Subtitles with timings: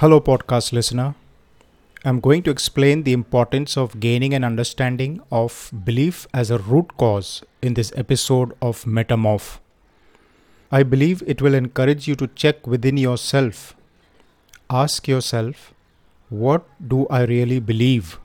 [0.00, 1.14] Hello, podcast listener.
[2.06, 6.96] I'm going to explain the importance of gaining an understanding of belief as a root
[6.96, 9.58] cause in this episode of Metamorph.
[10.72, 13.76] I believe it will encourage you to check within yourself.
[14.70, 15.74] Ask yourself,
[16.30, 18.18] what do I really believe?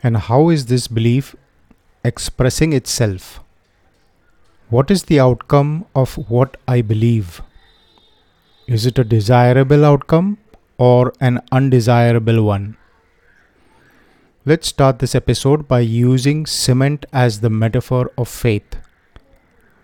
[0.00, 1.34] And how is this belief
[2.04, 3.40] expressing itself?
[4.68, 7.42] What is the outcome of what I believe?
[8.68, 10.38] Is it a desirable outcome
[10.78, 12.76] or an undesirable one?
[14.46, 18.76] Let's start this episode by using cement as the metaphor of faith.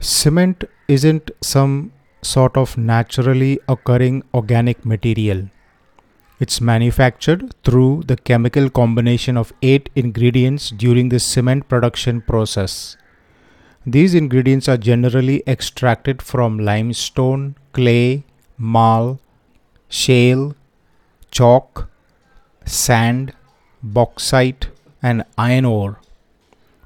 [0.00, 5.48] Cement isn't some sort of naturally occurring organic material.
[6.40, 12.96] It's manufactured through the chemical combination of eight ingredients during the cement production process.
[13.86, 18.24] These ingredients are generally extracted from limestone, clay,
[18.56, 19.18] marl,
[19.88, 20.54] shale,
[21.30, 21.88] chalk,
[22.64, 23.32] sand,
[23.82, 24.68] bauxite,
[25.02, 26.00] and iron ore.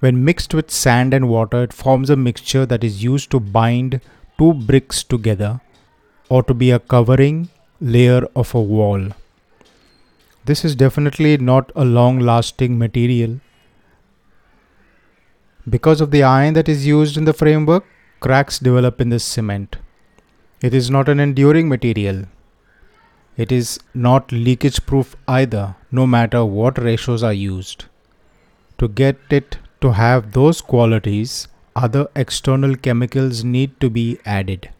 [0.00, 4.00] When mixed with sand and water, it forms a mixture that is used to bind
[4.39, 5.61] two bricks together
[6.28, 7.48] or to be a covering
[7.81, 9.08] layer of a wall.
[10.44, 13.41] This is definitely not a long lasting material.
[15.69, 17.84] Because of the iron that is used in the framework,
[18.19, 19.77] cracks develop in the cement.
[20.61, 22.25] It is not an enduring material.
[23.36, 27.86] It is not leakage proof either, no matter what ratios are used.
[28.78, 34.70] To get it to have those qualities, other external chemicals need to be added.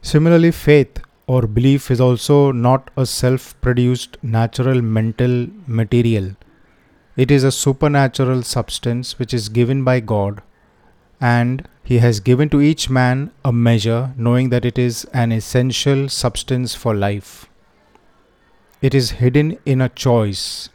[0.00, 6.36] Similarly, faith or belief is also not a self produced natural mental material.
[7.16, 10.40] It is a supernatural substance which is given by God,
[11.20, 16.08] and He has given to each man a measure, knowing that it is an essential
[16.08, 17.48] substance for life.
[18.80, 20.68] It is hidden in a choice,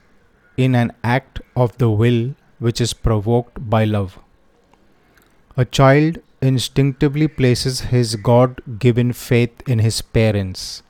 [0.57, 4.19] in an act of the will which is provoked by love.
[5.55, 10.83] A child instinctively places his God given faith in his parents.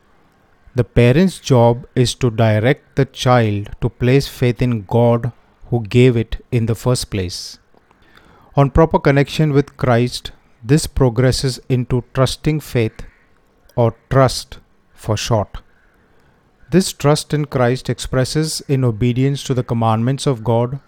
[0.74, 5.32] The parent's job is to direct the child to place faith in God
[5.68, 7.60] who gave it in the first place.
[8.56, 10.32] On proper connection with Christ,
[10.64, 13.04] this progresses into trusting faith
[13.76, 14.60] or trust
[14.94, 15.58] for short.
[16.70, 20.80] This trust in Christ expresses in obedience to the commandments of God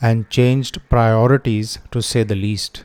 [0.00, 2.84] and changed priorities to say the least.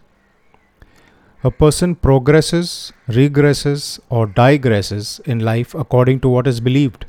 [1.44, 7.06] A person progresses, regresses, or digresses in life according to what is believed.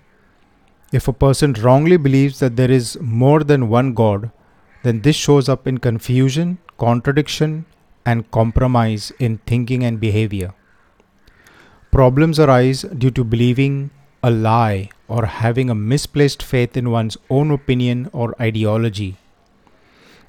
[0.92, 4.32] If a person wrongly believes that there is more than one God,
[4.82, 7.66] then this shows up in confusion, contradiction,
[8.04, 10.54] and compromise in thinking and behavior.
[11.90, 13.90] Problems arise due to believing
[14.22, 19.16] a lie or having a misplaced faith in one's own opinion or ideology.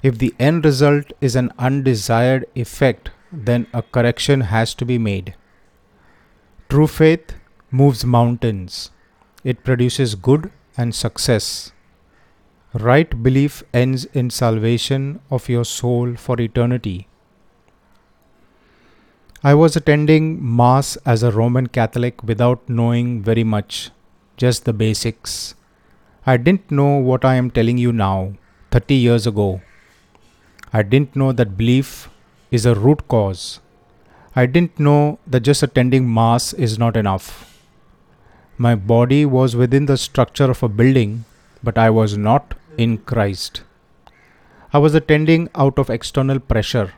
[0.02, 5.34] If the end result is an undesired effect then a correction has to be made.
[6.68, 7.34] True faith
[7.70, 8.90] moves mountains,
[9.42, 11.72] it produces good and success.
[12.74, 17.06] Right belief ends in salvation of your soul for eternity.
[19.44, 23.92] I was attending Mass as a Roman Catholic without knowing very much,
[24.36, 25.54] just the basics.
[26.26, 28.32] I didn't know what I am telling you now,
[28.72, 29.62] 30 years ago.
[30.72, 32.08] I didn't know that belief
[32.50, 33.60] is a root cause.
[34.34, 37.56] I didn't know that just attending Mass is not enough.
[38.58, 41.24] My body was within the structure of a building,
[41.62, 43.62] but I was not in Christ.
[44.72, 46.92] I was attending out of external pressure.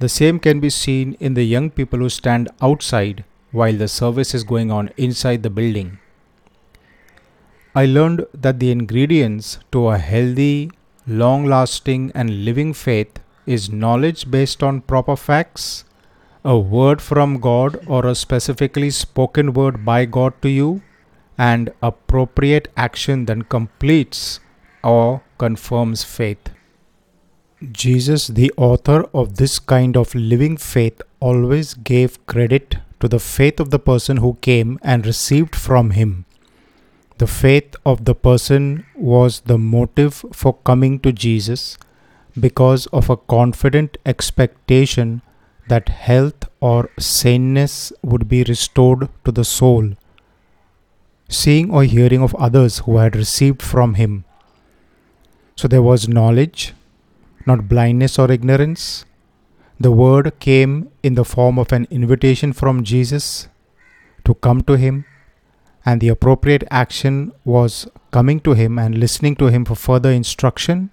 [0.00, 4.34] The same can be seen in the young people who stand outside while the service
[4.34, 5.98] is going on inside the building.
[7.74, 10.70] I learned that the ingredients to a healthy,
[11.06, 15.84] long lasting, and living faith is knowledge based on proper facts,
[16.44, 20.82] a word from God or a specifically spoken word by God to you,
[21.50, 24.40] and appropriate action then completes
[24.84, 26.50] or confirms faith.
[27.70, 33.60] Jesus, the author of this kind of living faith, always gave credit to the faith
[33.60, 36.24] of the person who came and received from him.
[37.18, 41.78] The faith of the person was the motive for coming to Jesus
[42.38, 45.22] because of a confident expectation
[45.68, 49.92] that health or saneness would be restored to the soul,
[51.32, 54.24] seeing or hearing of others who had received from him.
[55.56, 56.74] So there was knowledge,
[57.46, 59.04] not blindness or ignorance.
[59.80, 63.48] The word came in the form of an invitation from Jesus
[64.24, 65.04] to come to him,
[65.84, 70.90] and the appropriate action was coming to him and listening to him for further instruction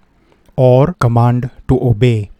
[0.56, 2.30] or command to obey.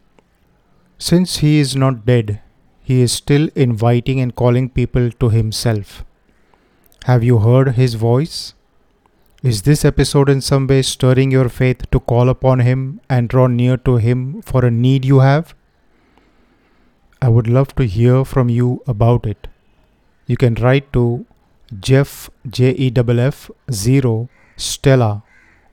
[0.99, 2.41] Since he is not dead,
[2.83, 6.05] he is still inviting and calling people to himself.
[7.11, 8.55] Have you heard his voice?
[9.43, 13.49] Is this episode in some way stirring your faith to call upon him and draw
[13.49, 15.53] near to him for a need you have?
[17.21, 19.49] I would love to hear from you about it.
[20.29, 21.27] You can write to
[21.89, 25.25] Jeff J E F F 0 Stella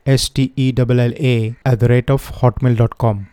[0.07, 3.28] S T E L L A at the rate of hotmail.com.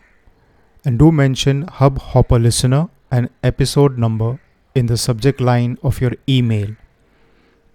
[0.85, 4.39] And do mention Hub Hopper listener and episode number
[4.75, 6.75] in the subject line of your email.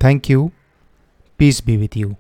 [0.00, 0.50] Thank you.
[1.38, 2.17] Peace be with you.